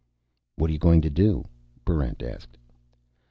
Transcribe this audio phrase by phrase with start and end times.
[0.55, 1.45] "What are you going to do?"
[1.85, 2.57] Barrent asked.